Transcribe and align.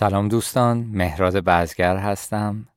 سلام 0.00 0.28
دوستان 0.28 0.78
مهراد 0.92 1.36
بزگر 1.36 1.96
هستم. 1.96 2.68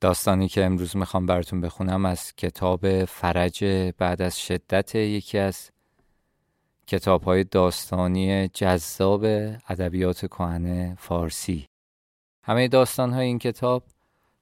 داستانی 0.00 0.48
که 0.48 0.64
امروز 0.64 0.96
می‌خوام 0.96 1.26
براتون 1.26 1.60
بخونم 1.60 2.06
از 2.06 2.34
کتاب 2.36 3.04
فرج 3.04 3.64
بعد 3.98 4.22
از 4.22 4.40
شدت 4.40 4.94
یکی 4.94 5.38
از 5.38 5.70
کتاب 6.86 7.22
های 7.22 7.44
داستانی 7.44 8.48
جذاب 8.48 9.24
ادبیات 9.68 10.26
کهنه 10.26 10.96
فارسی. 10.98 11.66
همه 12.42 12.68
داستان 12.68 13.12
های 13.12 13.26
این 13.26 13.38
کتاب 13.38 13.82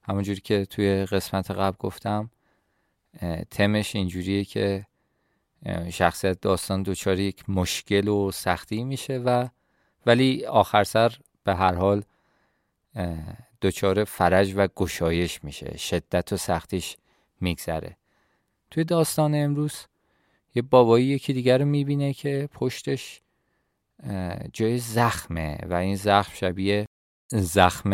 همونجوری 0.01 0.41
که 0.41 0.65
توی 0.65 1.05
قسمت 1.05 1.51
قبل 1.51 1.77
گفتم 1.79 2.29
تمش 3.51 3.95
اینجوریه 3.95 4.43
که 4.43 4.85
شخصیت 5.89 6.41
داستان 6.41 6.83
دچار 6.83 7.19
یک 7.19 7.49
مشکل 7.49 8.07
و 8.07 8.31
سختی 8.31 8.83
میشه 8.83 9.17
و 9.17 9.47
ولی 10.05 10.45
آخر 10.45 10.83
سر 10.83 11.17
به 11.43 11.55
هر 11.55 11.73
حال 11.73 12.03
دچار 13.61 14.03
فرج 14.03 14.53
و 14.55 14.67
گشایش 14.75 15.43
میشه. 15.43 15.77
شدت 15.77 16.33
و 16.33 16.37
سختیش 16.37 16.97
میگذره. 17.41 17.97
توی 18.71 18.83
داستان 18.83 19.35
امروز 19.35 19.85
یه 20.55 20.61
بابایی 20.61 21.05
یکی 21.05 21.33
دیگر 21.33 21.57
رو 21.57 21.65
می‌بینه 21.65 22.13
که 22.13 22.49
پشتش 22.53 23.21
جای 24.53 24.77
زخمه 24.77 25.57
و 25.65 25.73
این 25.73 25.95
زخم 25.95 26.33
شبیه 26.35 26.85
زخم 27.27 27.91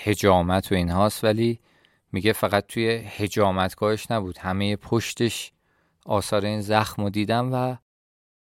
هجامت 0.00 0.72
و 0.72 0.74
اینهاست. 0.74 1.24
ولی 1.24 1.60
میگه 2.12 2.32
فقط 2.32 2.66
توی 2.66 2.86
هجامتگاهش 2.90 4.10
نبود. 4.10 4.38
همه 4.38 4.76
پشتش 4.76 5.52
آثار 6.06 6.44
این 6.44 6.60
زخم 6.60 7.02
رو 7.02 7.10
دیدم 7.10 7.52
و 7.52 7.76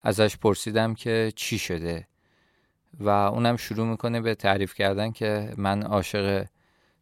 ازش 0.02 0.36
پرسیدم 0.36 0.94
که 0.94 1.32
چی 1.36 1.58
شده. 1.58 2.06
و 3.00 3.08
اونم 3.08 3.56
شروع 3.56 3.86
می‌کنه 3.86 4.20
به 4.20 4.34
تعریف 4.34 4.74
کردن 4.74 5.10
که 5.12 5.54
من 5.56 5.82
عاشق 5.82 6.46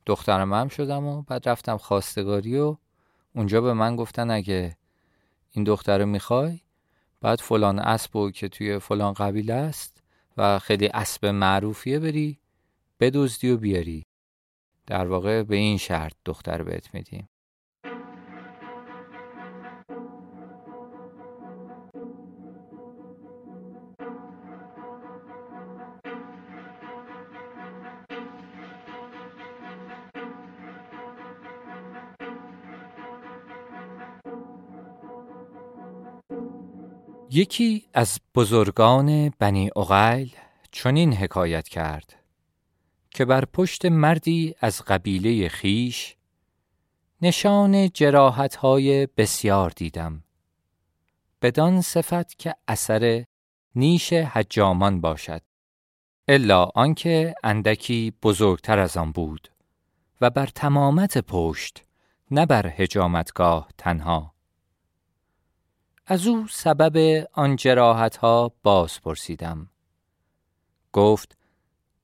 دخترم 0.06 0.52
هم 0.52 0.68
شدم 0.68 1.04
و 1.04 1.22
بعد 1.22 1.48
رفتم 1.48 1.76
خواستگاری 1.76 2.58
و 2.58 2.76
اونجا 3.34 3.60
به 3.60 3.72
من 3.72 3.96
گفتن 3.96 4.30
اگه 4.30 4.76
این 5.50 5.64
دختر 5.64 5.98
رو 5.98 6.06
می‌خوای 6.06 6.60
بعد 7.20 7.38
فلان 7.38 7.78
اسب 7.78 8.30
که 8.30 8.48
توی 8.48 8.78
فلان 8.78 9.12
قبیله 9.12 9.54
است 9.54 10.02
و 10.36 10.58
خیلی 10.58 10.88
اسب 10.88 11.26
معروفیه 11.26 11.98
بری 11.98 12.38
بدزدی 13.00 13.50
و 13.50 13.56
بیاری. 13.56 14.06
در 14.86 15.06
واقع 15.06 15.42
به 15.42 15.56
این 15.56 15.78
شرط 15.78 16.12
دختر 16.24 16.62
بهت 16.62 16.94
میدیم. 16.94 17.28
یکی 37.32 37.86
از 37.94 38.20
بزرگان 38.34 39.28
بنی 39.28 39.70
اغیل 39.76 40.36
چنین 40.72 41.12
حکایت 41.12 41.68
کرد 41.68 42.16
که 43.10 43.24
بر 43.24 43.44
پشت 43.44 43.86
مردی 43.86 44.54
از 44.60 44.82
قبیله 44.82 45.48
خیش 45.48 46.16
نشان 47.22 47.90
جراحتهای 47.90 49.06
بسیار 49.06 49.70
دیدم 49.70 50.24
بدان 51.42 51.80
صفت 51.80 52.38
که 52.38 52.54
اثر 52.68 53.24
نیش 53.74 54.12
حجامان 54.12 55.00
باشد 55.00 55.42
الا 56.28 56.64
آنکه 56.74 57.34
اندکی 57.44 58.12
بزرگتر 58.22 58.78
از 58.78 58.96
آن 58.96 59.12
بود 59.12 59.48
و 60.20 60.30
بر 60.30 60.46
تمامت 60.46 61.18
پشت 61.18 61.84
نه 62.30 62.46
بر 62.46 62.66
حجامتگاه 62.66 63.68
تنها. 63.78 64.39
از 66.12 66.26
او 66.26 66.46
سبب 66.50 67.26
آن 67.32 67.56
جراحت 67.56 68.16
ها 68.16 68.52
باز 68.62 69.00
پرسیدم 69.00 69.70
گفت 70.92 71.38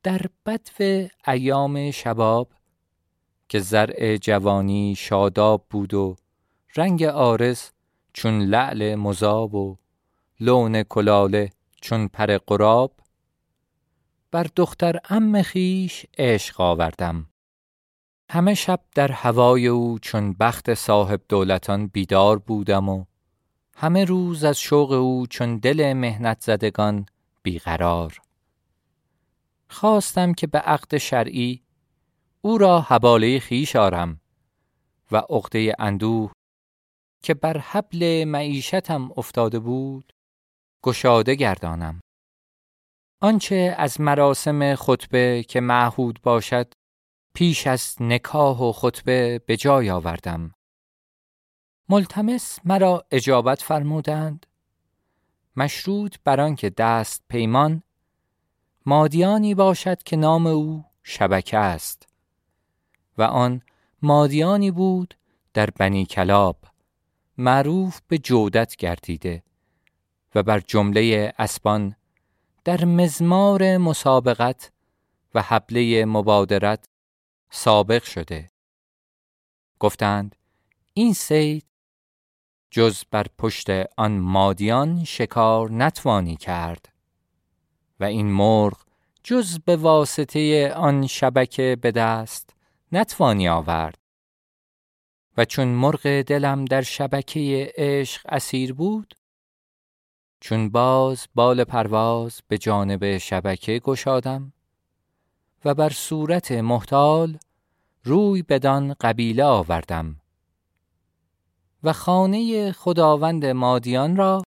در 0.02 0.20
بدو 0.46 1.08
ایام 1.26 1.90
شباب 1.90 2.52
که 3.48 3.58
زرع 3.60 4.16
جوانی 4.16 4.94
شاداب 4.94 5.66
بود 5.70 5.94
و 5.94 6.16
رنگ 6.76 7.02
آرز 7.02 7.70
چون 8.12 8.42
لعل 8.42 8.94
مذاب 8.94 9.54
و 9.54 9.76
لون 10.40 10.82
کلاله 10.82 11.50
چون 11.80 12.08
پر 12.08 12.38
قراب 12.38 12.92
بر 14.30 14.46
دختر 14.56 15.00
ام 15.10 15.42
خیش 15.42 16.06
عشق 16.18 16.60
آوردم. 16.60 17.26
همه 18.30 18.54
شب 18.54 18.80
در 18.94 19.12
هوای 19.12 19.66
او 19.66 19.98
چون 19.98 20.32
بخت 20.32 20.74
صاحب 20.74 21.20
دولتان 21.28 21.86
بیدار 21.86 22.38
بودم 22.38 22.88
و 22.88 23.04
همه 23.78 24.04
روز 24.04 24.44
از 24.44 24.60
شوق 24.60 24.92
او 24.92 25.26
چون 25.26 25.56
دل 25.58 25.92
مهنت 25.92 26.40
زدگان 26.40 27.06
بیقرار. 27.42 28.20
خواستم 29.68 30.34
که 30.34 30.46
به 30.46 30.58
عقد 30.58 30.96
شرعی 30.96 31.62
او 32.40 32.58
را 32.58 32.80
حباله 32.80 33.38
خیش 33.38 33.76
آرم 33.76 34.20
و 35.12 35.16
عقده 35.16 35.74
اندوه 35.78 36.32
که 37.22 37.34
بر 37.34 37.58
حبل 37.58 38.24
معیشتم 38.24 39.10
افتاده 39.16 39.58
بود 39.58 40.12
گشاده 40.82 41.34
گردانم. 41.34 42.00
آنچه 43.20 43.74
از 43.78 44.00
مراسم 44.00 44.74
خطبه 44.74 45.44
که 45.48 45.60
معهود 45.60 46.20
باشد 46.22 46.72
پیش 47.34 47.66
از 47.66 47.96
نکاح 48.00 48.58
و 48.58 48.72
خطبه 48.72 49.38
به 49.46 49.56
جای 49.56 49.90
آوردم. 49.90 50.52
ملتمس 51.88 52.58
مرا 52.64 53.04
اجابت 53.10 53.62
فرمودند 53.62 54.46
مشروط 55.56 56.16
بر 56.24 56.40
آنکه 56.40 56.70
دست 56.70 57.22
پیمان 57.28 57.82
مادیانی 58.86 59.54
باشد 59.54 60.02
که 60.02 60.16
نام 60.16 60.46
او 60.46 60.84
شبکه 61.02 61.58
است. 61.58 62.08
و 63.18 63.22
آن 63.22 63.62
مادیانی 64.02 64.70
بود 64.70 65.14
در 65.54 65.70
بنی 65.70 66.06
کلاب 66.06 66.56
معروف 67.38 68.00
به 68.08 68.18
جودت 68.18 68.76
گردیده 68.76 69.42
و 70.34 70.42
بر 70.42 70.60
جمله 70.60 71.32
اسبان 71.38 71.96
در 72.64 72.84
مزمار 72.84 73.76
مسابقت 73.76 74.72
و 75.34 75.42
حبله 75.42 76.04
مبادرت 76.04 76.88
سابق 77.50 78.02
شده. 78.04 78.50
گفتند 79.78 80.36
این 80.94 81.12
سید 81.12 81.64
جز 82.76 83.02
بر 83.10 83.26
پشت 83.38 83.66
آن 83.96 84.18
مادیان 84.18 85.04
شکار 85.04 85.70
نتوانی 85.70 86.36
کرد. 86.36 86.88
و 88.00 88.04
این 88.04 88.26
مرغ 88.26 88.78
جز 89.22 89.58
به 89.58 89.76
واسطه 89.76 90.72
آن 90.72 91.06
شبکه 91.06 91.76
به 91.80 91.90
دست 91.90 92.50
نتوانی 92.92 93.48
آورد. 93.48 93.98
و 95.36 95.44
چون 95.44 95.68
مرغ 95.68 96.22
دلم 96.22 96.64
در 96.64 96.82
شبکه 96.82 97.72
عشق 97.76 98.22
اسیر 98.28 98.74
بود 98.74 99.14
چون 100.40 100.70
باز 100.70 101.26
بال 101.34 101.64
پرواز 101.64 102.40
به 102.48 102.58
جانب 102.58 103.18
شبکه 103.18 103.78
گشادم 103.78 104.52
و 105.64 105.74
بر 105.74 105.90
صورت 105.90 106.52
محتال 106.52 107.38
روی 108.04 108.42
بدان 108.42 108.94
قبیله 109.00 109.44
آوردم. 109.44 110.20
و 111.82 111.92
خانه 111.92 112.72
خداوند 112.72 113.46
مادیان 113.46 114.16
را 114.16 114.42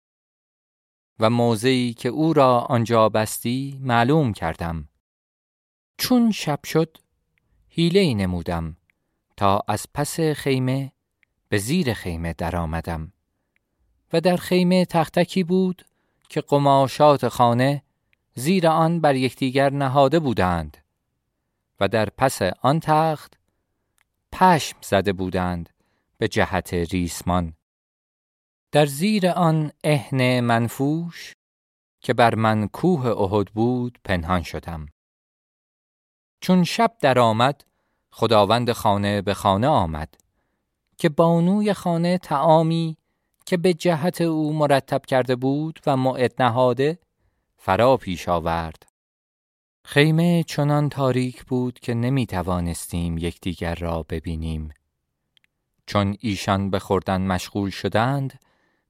و 1.19 1.29
موضعی 1.29 1.93
که 1.93 2.09
او 2.09 2.33
را 2.33 2.59
آنجا 2.59 3.09
بستی 3.09 3.79
معلوم 3.81 4.33
کردم. 4.33 4.89
چون 5.97 6.31
شب 6.31 6.59
شد 6.65 6.97
حیله 7.69 8.13
نمودم 8.13 8.77
تا 9.37 9.61
از 9.67 9.85
پس 9.93 10.19
خیمه 10.19 10.91
به 11.49 11.57
زیر 11.57 11.93
خیمه 11.93 12.33
درآمدم 12.33 13.13
و 14.13 14.21
در 14.21 14.37
خیمه 14.37 14.85
تختکی 14.85 15.43
بود 15.43 15.85
که 16.29 16.41
قماشات 16.41 17.27
خانه 17.27 17.83
زیر 18.35 18.67
آن 18.67 19.01
بر 19.01 19.15
یکدیگر 19.15 19.69
نهاده 19.69 20.19
بودند 20.19 20.77
و 21.79 21.87
در 21.87 22.09
پس 22.09 22.41
آن 22.41 22.79
تخت 22.79 23.39
پشم 24.31 24.77
زده 24.81 25.13
بودند 25.13 25.69
به 26.19 26.27
جهت 26.27 26.73
ریسمان. 26.73 27.53
در 28.71 28.85
زیر 28.85 29.27
آن 29.27 29.71
اهن 29.83 30.39
منفوش 30.39 31.33
که 32.01 32.13
بر 32.13 32.35
من 32.35 32.67
کوه 32.67 33.05
احد 33.05 33.47
بود 33.47 33.99
پنهان 34.03 34.43
شدم. 34.43 34.85
چون 36.41 36.63
شب 36.63 36.95
درآمد 37.01 37.63
خداوند 38.11 38.71
خانه 38.71 39.21
به 39.21 39.33
خانه 39.33 39.67
آمد 39.67 40.15
که 40.97 41.09
بانوی 41.09 41.73
خانه 41.73 42.17
تعامی 42.17 42.97
که 43.45 43.57
به 43.57 43.73
جهت 43.73 44.21
او 44.21 44.53
مرتب 44.53 45.05
کرده 45.05 45.35
بود 45.35 45.79
و 45.85 45.97
معد 45.97 46.41
نهاده 46.41 46.99
فرا 47.57 47.97
پیش 47.97 48.29
آورد. 48.29 48.85
خیمه 49.85 50.43
چنان 50.43 50.89
تاریک 50.89 51.43
بود 51.45 51.79
که 51.79 51.93
نمی 51.93 52.25
توانستیم 52.25 53.17
یکدیگر 53.17 53.75
را 53.75 54.03
ببینیم. 54.09 54.73
چون 55.89 56.17
ایشان 56.19 56.69
به 56.69 56.79
خوردن 56.79 57.21
مشغول 57.21 57.69
شدند، 57.69 58.39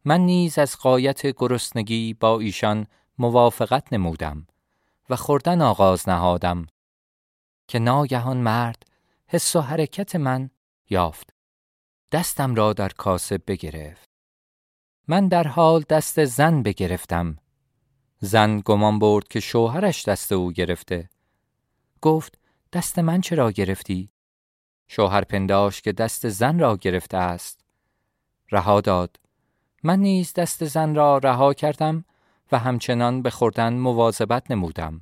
من 0.06 0.22
نیز 0.22 0.58
از 0.60 0.78
قایت 0.78 1.28
گرسنگی 1.28 2.14
با 2.14 2.40
ایشان 2.40 2.88
موافقت 3.18 3.94
نمودم 3.94 4.48
و 5.10 5.16
خوردن 5.16 5.62
آغاز 5.62 6.10
نهادم 6.10 6.68
که 7.68 7.80
ناگهان 7.80 8.38
مرد 8.38 8.84
حس 9.28 9.56
و 9.56 9.62
حرکت 9.62 10.16
من 10.16 10.50
یافت. 10.90 11.30
دستم 12.12 12.56
را 12.56 12.74
در 12.74 12.90
کاسه 12.90 13.38
بگرفت. 13.38 14.10
من 15.08 15.28
در 15.28 15.48
حال 15.48 15.86
دست 15.90 16.26
زن 16.26 16.64
بگرفتم. 16.64 17.38
زن 18.20 18.62
گمان 18.66 19.00
برد 19.00 19.28
که 19.28 19.40
شوهرش 19.40 20.08
دست 20.08 20.32
او 20.32 20.52
گرفته. 20.52 21.10
گفت 22.02 22.40
دست 22.74 23.00
من 23.00 23.22
چرا 23.22 23.52
گرفتی؟ 23.52 24.10
شوهر 24.92 25.24
پنداش 25.24 25.82
که 25.82 25.92
دست 25.92 26.30
زن 26.30 26.60
را 26.60 26.78
گرفته 26.78 27.18
است. 27.18 27.66
رها 28.52 28.82
داد. 28.82 29.20
من 29.84 30.00
نیز 30.00 30.34
دست 30.34 30.66
زن 30.66 30.96
را 30.96 31.18
رها 31.18 31.54
کردم 31.54 32.06
و 32.52 32.60
همچنان 32.60 33.22
به 33.22 33.30
خوردن 33.30 33.74
مواظبت 33.74 34.52
نمودم. 34.52 35.02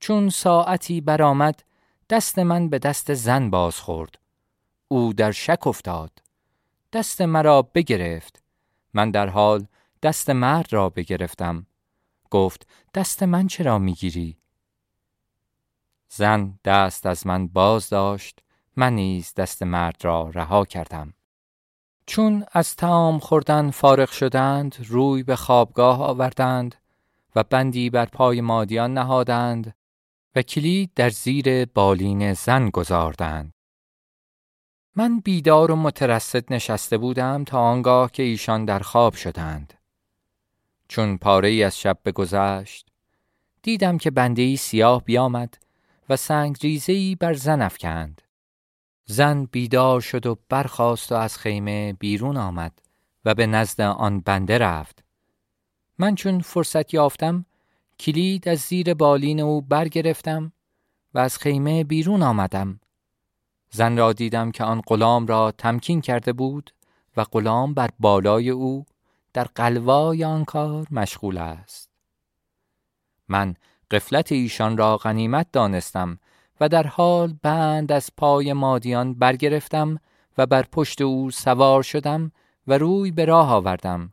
چون 0.00 0.28
ساعتی 0.28 1.00
برآمد 1.00 1.62
دست 2.10 2.38
من 2.38 2.68
به 2.68 2.78
دست 2.78 3.14
زن 3.14 3.50
باز 3.50 3.80
خورد. 3.80 4.18
او 4.88 5.12
در 5.12 5.32
شک 5.32 5.66
افتاد. 5.66 6.22
دست 6.92 7.20
مرا 7.20 7.62
بگرفت. 7.62 8.42
من 8.94 9.10
در 9.10 9.26
حال 9.26 9.66
دست 10.02 10.30
مرد 10.30 10.72
را 10.72 10.88
بگرفتم. 10.88 11.66
گفت 12.30 12.66
دست 12.94 13.22
من 13.22 13.46
چرا 13.46 13.78
می‌گیری؟ 13.78 14.36
زن 16.08 16.58
دست 16.64 17.06
از 17.06 17.26
من 17.26 17.48
باز 17.48 17.88
داشت. 17.88 18.40
من 18.76 18.94
نیز 18.94 19.34
دست 19.34 19.62
مرد 19.62 20.04
را 20.04 20.30
رها 20.34 20.64
کردم. 20.64 21.14
چون 22.06 22.44
از 22.52 22.76
تام 22.76 23.18
خوردن 23.18 23.70
فارغ 23.70 24.10
شدند 24.10 24.76
روی 24.88 25.22
به 25.22 25.36
خوابگاه 25.36 26.02
آوردند 26.02 26.74
و 27.36 27.42
بندی 27.42 27.90
بر 27.90 28.04
پای 28.04 28.40
مادیان 28.40 28.94
نهادند 28.94 29.74
و 30.34 30.42
کلید 30.42 30.90
در 30.96 31.10
زیر 31.10 31.64
بالین 31.64 32.32
زن 32.32 32.70
گذاردند. 32.70 33.52
من 34.96 35.20
بیدار 35.20 35.70
و 35.70 35.76
مترصد 35.76 36.52
نشسته 36.52 36.98
بودم 36.98 37.44
تا 37.44 37.60
آنگاه 37.60 38.10
که 38.10 38.22
ایشان 38.22 38.64
در 38.64 38.78
خواب 38.78 39.14
شدند. 39.14 39.74
چون 40.88 41.16
پاره 41.16 41.48
ای 41.48 41.62
از 41.64 41.78
شب 41.78 41.98
بگذشت 42.04 42.88
دیدم 43.62 43.98
که 43.98 44.10
بنده 44.10 44.42
ای 44.42 44.56
سیاه 44.56 45.04
بیامد 45.04 45.58
و 46.08 46.16
سنگ 46.16 46.56
ریزه 46.60 46.92
ای 46.92 47.14
بر 47.14 47.34
زن 47.34 47.62
افکند. 47.62 48.22
زن 49.04 49.44
بیدار 49.44 50.00
شد 50.00 50.26
و 50.26 50.38
برخاست 50.48 51.12
و 51.12 51.14
از 51.14 51.38
خیمه 51.38 51.92
بیرون 51.92 52.36
آمد 52.36 52.82
و 53.24 53.34
به 53.34 53.46
نزد 53.46 53.80
آن 53.80 54.20
بنده 54.20 54.58
رفت. 54.58 55.04
من 55.98 56.14
چون 56.14 56.40
فرصت 56.40 56.94
یافتم 56.94 57.44
کلید 57.98 58.48
از 58.48 58.58
زیر 58.58 58.94
بالین 58.94 59.40
او 59.40 59.62
برگرفتم 59.62 60.52
و 61.14 61.18
از 61.18 61.38
خیمه 61.38 61.84
بیرون 61.84 62.22
آمدم. 62.22 62.80
زن 63.70 63.96
را 63.96 64.12
دیدم 64.12 64.50
که 64.50 64.64
آن 64.64 64.80
غلام 64.80 65.26
را 65.26 65.52
تمکین 65.52 66.00
کرده 66.00 66.32
بود 66.32 66.70
و 67.16 67.24
غلام 67.24 67.74
بر 67.74 67.90
بالای 67.98 68.50
او 68.50 68.86
در 69.32 69.44
قلوای 69.44 70.24
آن 70.24 70.44
کار 70.44 70.86
مشغول 70.90 71.38
است. 71.38 71.90
من 73.28 73.54
قفلت 73.90 74.32
ایشان 74.32 74.76
را 74.76 74.96
غنیمت 74.96 75.46
دانستم 75.52 76.18
و 76.60 76.68
در 76.68 76.86
حال 76.86 77.34
بند 77.42 77.92
از 77.92 78.10
پای 78.16 78.52
مادیان 78.52 79.14
برگرفتم 79.14 80.00
و 80.38 80.46
بر 80.46 80.62
پشت 80.62 81.00
او 81.00 81.30
سوار 81.30 81.82
شدم 81.82 82.32
و 82.66 82.78
روی 82.78 83.10
به 83.10 83.24
راه 83.24 83.52
آوردم. 83.52 84.12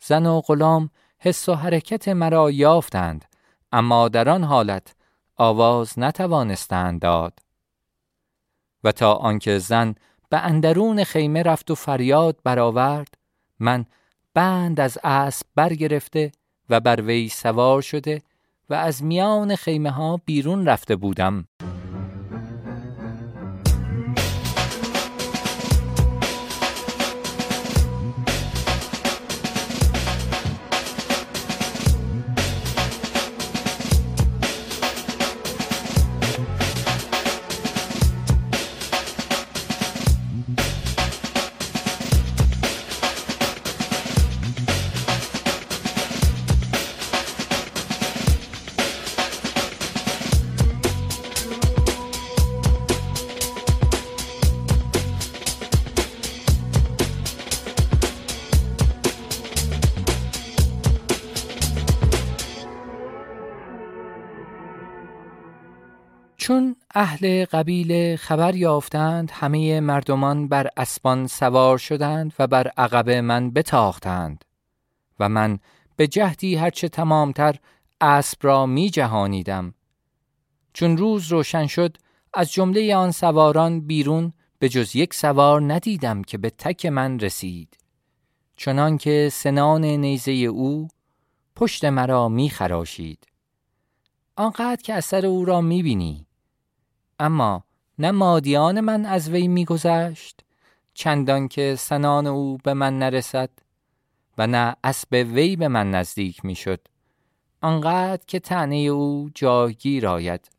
زن 0.00 0.26
و 0.26 0.40
غلام 0.40 0.90
حس 1.18 1.48
و 1.48 1.54
حرکت 1.54 2.08
مرا 2.08 2.50
یافتند 2.50 3.24
اما 3.72 4.08
در 4.08 4.28
آن 4.28 4.44
حالت 4.44 4.94
آواز 5.36 5.98
نتوانستند 5.98 7.00
داد 7.00 7.38
و 8.84 8.92
تا 8.92 9.14
آنکه 9.14 9.58
زن 9.58 9.94
به 10.28 10.38
اندرون 10.38 11.04
خیمه 11.04 11.42
رفت 11.42 11.70
و 11.70 11.74
فریاد 11.74 12.38
برآورد 12.44 13.14
من 13.58 13.86
بند 14.34 14.80
از 14.80 14.98
اسب 15.04 15.46
برگرفته 15.54 16.32
و 16.70 16.80
بر 16.80 17.00
وی 17.00 17.28
سوار 17.28 17.82
شده 17.82 18.22
و 18.72 18.74
از 18.74 19.04
میان 19.04 19.56
خیمه 19.56 19.90
ها 19.90 20.16
بیرون 20.26 20.66
رفته 20.66 20.96
بودم. 20.96 21.44
چون 66.42 66.76
اهل 66.94 67.44
قبیله 67.44 68.16
خبر 68.16 68.54
یافتند 68.54 69.30
همه 69.30 69.80
مردمان 69.80 70.48
بر 70.48 70.68
اسبان 70.76 71.26
سوار 71.26 71.78
شدند 71.78 72.34
و 72.38 72.46
بر 72.46 72.68
عقب 72.68 73.10
من 73.10 73.50
بتاختند 73.50 74.44
و 75.20 75.28
من 75.28 75.58
به 75.96 76.06
جهدی 76.06 76.56
هرچه 76.56 76.88
تمامتر 76.88 77.56
اسب 78.00 78.38
را 78.42 78.66
می 78.66 78.90
جهانیدم. 78.90 79.74
چون 80.72 80.96
روز 80.96 81.28
روشن 81.28 81.66
شد 81.66 81.96
از 82.34 82.52
جمله 82.52 82.96
آن 82.96 83.10
سواران 83.10 83.80
بیرون 83.80 84.32
به 84.58 84.68
جز 84.68 84.96
یک 84.96 85.14
سوار 85.14 85.72
ندیدم 85.72 86.22
که 86.22 86.38
به 86.38 86.50
تک 86.50 86.86
من 86.86 87.18
رسید 87.18 87.76
چنان 88.56 88.98
که 88.98 89.28
سنان 89.32 89.84
نیزه 89.84 90.32
او 90.32 90.88
پشت 91.56 91.84
مرا 91.84 92.28
می 92.28 92.50
خراشید. 92.50 93.26
آنقدر 94.36 94.82
که 94.82 94.94
اثر 94.94 95.26
او 95.26 95.44
را 95.44 95.60
می 95.60 95.82
بینی 95.82 96.26
اما 97.22 97.64
نه 97.98 98.10
مادیان 98.10 98.80
من 98.80 99.06
از 99.06 99.30
وی 99.30 99.48
میگذشت 99.48 100.40
چندان 100.94 101.48
که 101.48 101.76
سنان 101.78 102.26
او 102.26 102.58
به 102.64 102.74
من 102.74 102.98
نرسد 102.98 103.50
و 104.38 104.46
نه 104.46 104.76
اسب 104.84 105.12
وی 105.12 105.56
به 105.56 105.68
من 105.68 105.90
نزدیک 105.90 106.44
می‌شد. 106.44 106.88
آنقدر 107.60 108.22
که 108.26 108.38
تنه 108.38 108.76
او 108.76 109.30
جایگیر 109.34 110.06
آید 110.06 110.50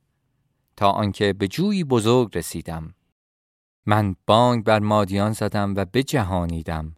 تا 0.77 0.91
آنکه 0.91 1.33
به 1.33 1.47
جوی 1.47 1.83
بزرگ 1.83 2.37
رسیدم. 2.37 2.93
من 3.85 4.15
بانگ 4.27 4.63
بر 4.63 4.79
مادیان 4.79 5.31
زدم 5.31 5.73
و 5.75 5.85
بجهانیدم. 5.85 6.95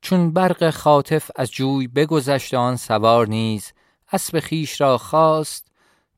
چون 0.00 0.32
برق 0.32 0.70
خاطف 0.70 1.30
از 1.36 1.50
جوی 1.50 1.88
بگذشت 1.88 2.54
آن 2.54 2.76
سوار 2.76 3.28
نیز 3.28 3.72
اسب 4.12 4.40
خیش 4.40 4.80
را 4.80 4.98
خواست 4.98 5.68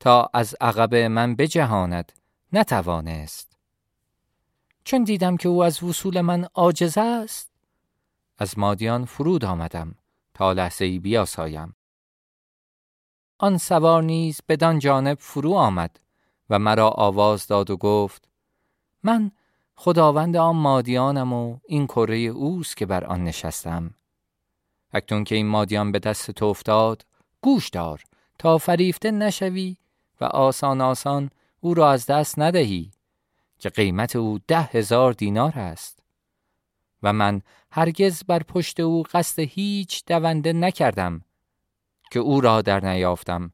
تا 0.00 0.30
از 0.35 0.56
عقب 0.61 0.94
من 0.94 1.37
بجهاند. 1.37 2.12
نتوانست. 2.57 3.57
چون 4.85 5.05
دیدم 5.05 5.37
که 5.37 5.49
او 5.49 5.65
از 5.65 5.83
وصول 5.83 6.21
من 6.21 6.47
عاجز 6.55 6.99
است 6.99 7.51
از 8.39 8.59
مادیان 8.59 9.05
فرود 9.05 9.45
آمدم 9.45 9.95
تا 10.35 10.53
لحظه 10.53 10.85
ای 10.85 10.99
بیاسایم. 10.99 11.77
آن 13.39 13.59
سوار 13.59 14.03
نیز 14.03 14.41
بدان 14.49 14.79
جانب 14.79 15.19
فرو 15.21 15.55
آمد 15.55 16.01
و 16.51 16.59
مرا 16.59 16.89
آواز 16.89 17.47
داد 17.47 17.71
و 17.71 17.77
گفت 17.77 18.29
من 19.03 19.31
خداوند 19.77 20.37
آن 20.37 20.57
مادیانم 20.57 21.33
و 21.33 21.59
این 21.69 21.87
کره 21.87 22.17
اوست 22.17 22.77
که 22.77 22.87
بر 22.87 23.05
آن 23.05 23.25
نشستم. 23.25 23.95
اکنون 24.93 25.25
که 25.25 25.35
این 25.35 25.47
مادیان 25.47 25.93
به 25.93 25.99
دست 25.99 26.31
تو 26.31 26.45
افتاد 26.45 27.07
گوش 27.41 27.69
دار 27.69 28.03
تا 28.39 28.59
فریفته 28.59 29.11
نشوی 29.11 29.77
و 30.21 30.25
آسان 30.25 30.81
آسان 30.81 31.31
او 31.64 31.75
را 31.75 31.90
از 31.90 32.06
دست 32.06 32.38
ندهی 32.38 32.90
که 33.59 33.68
قیمت 33.68 34.16
او 34.16 34.38
ده 34.49 34.61
هزار 34.61 35.12
دینار 35.12 35.59
است. 35.59 35.99
و 37.02 37.12
من 37.12 37.42
هرگز 37.71 38.25
بر 38.25 38.42
پشت 38.42 38.80
او 38.80 39.02
قصد 39.02 39.42
هیچ 39.42 40.04
دونده 40.06 40.52
نکردم 40.52 41.21
که 42.11 42.21
او 42.21 42.40
را 42.40 42.62
در 42.62 42.80
نیافتم 42.80 43.52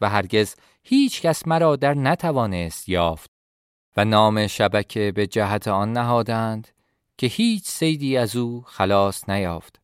و 0.00 0.08
هرگز 0.08 0.54
هیچ 0.82 1.22
کس 1.22 1.46
مرا 1.48 1.76
در 1.76 1.94
نتوانست 1.94 2.88
یافت. 2.88 3.30
و 3.96 4.04
نام 4.04 4.46
شبکه 4.46 5.12
به 5.12 5.26
جهت 5.26 5.68
آن 5.68 5.92
نهادند 5.92 6.68
که 7.18 7.26
هیچ 7.26 7.64
سیدی 7.64 8.16
از 8.16 8.36
او 8.36 8.64
خلاص 8.66 9.28
نیافت. 9.28 9.80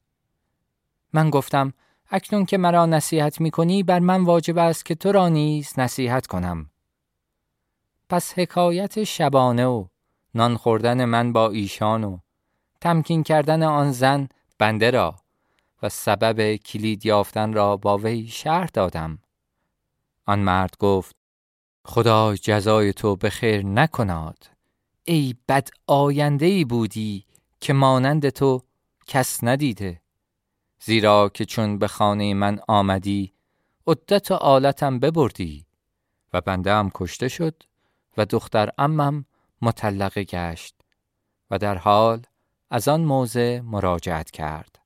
من 1.13 1.31
گفتم 1.31 1.73
اکنون 2.11 2.45
که 2.45 2.59
مرا 2.59 2.87
نصیحت 2.87 3.41
می 3.41 3.51
کنی 3.51 3.83
بر 3.83 3.99
من 3.99 4.25
واجب 4.25 4.59
است 4.59 4.85
که 4.85 4.95
تو 4.95 5.13
را 5.13 5.29
نیز 5.29 5.79
نصیحت 5.79 6.27
کنم. 6.27 6.71
پس 8.15 8.39
حکایت 8.39 9.05
شبانه 9.05 9.67
و 9.67 9.87
نان 10.35 10.57
خوردن 10.57 11.05
من 11.05 11.33
با 11.33 11.51
ایشان 11.51 12.05
و 12.05 12.19
تمکین 12.81 13.23
کردن 13.23 13.63
آن 13.63 13.93
زن 13.93 14.29
بنده 14.59 14.91
را 14.91 15.17
و 15.83 15.89
سبب 15.89 16.57
کلید 16.57 17.07
یافتن 17.07 17.53
را 17.53 17.77
با 17.77 17.99
وی 17.99 18.27
شرح 18.27 18.69
دادم. 18.75 19.19
آن 20.27 20.39
مرد 20.39 20.77
گفت 20.79 21.17
خدا 21.85 22.35
جزای 22.35 22.93
تو 22.93 23.17
به 23.17 23.31
خیر 23.31 23.67
نکناد 23.67 24.51
ای 25.05 25.35
بد 25.49 25.69
آینده 25.87 26.47
ای 26.47 26.65
بودی 26.65 27.25
که 27.61 27.73
مانند 27.73 28.29
تو 28.29 28.63
کس 29.07 29.45
ندیده. 29.45 30.01
زیرا 30.81 31.29
که 31.35 31.45
چون 31.45 31.79
به 31.79 31.89
خانه 31.89 32.35
من 32.35 32.61
آمدی 32.69 33.33
عدت 33.87 34.31
و 34.31 34.35
آلتم 34.35 34.99
ببردی 34.99 35.67
و 36.33 36.41
بنده 36.41 36.73
هم 36.73 36.91
کشته 36.95 37.29
شد 37.29 37.63
و 38.19 38.25
دختر 38.25 38.71
امم 38.79 39.25
مطلقه 39.63 40.25
گشت 40.25 40.75
و 41.51 41.59
در 41.59 41.79
حال 41.79 42.23
از 42.71 42.89
آن 42.89 43.01
موضع 43.01 43.61
مراجعت 43.61 44.31
کرد. 44.31 44.79